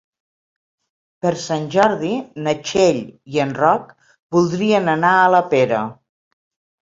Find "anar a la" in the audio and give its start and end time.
4.95-5.43